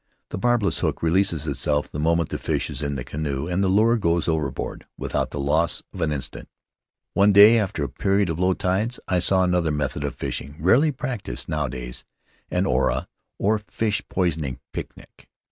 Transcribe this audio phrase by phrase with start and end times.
[0.29, 3.67] The barbless hook releases itself the moment the fish is in the canoe, and the
[3.67, 6.49] lure goes overboard without the loss of an instant.
[7.13, 10.91] "One day, after a period of low tides, I saw another method of fishing— rarely
[10.91, 12.03] practised nowadays—
[12.49, 15.29] an ora, or fish poisoning picnic.